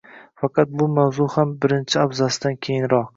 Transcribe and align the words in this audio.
Faqat 0.43 0.71
bu 0.79 0.87
mavzu 0.93 1.27
ham 1.33 1.51
birinchi 1.67 1.99
abzatsdan 2.05 2.57
keyinoq 2.69 3.07